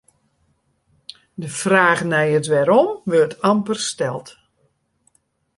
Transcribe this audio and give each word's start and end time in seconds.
De 1.41 1.49
fraach 1.59 2.03
nei 2.09 2.29
it 2.39 2.47
wêrom 2.51 2.89
wurdt 3.09 3.39
amper 3.51 3.79
steld. 3.89 4.27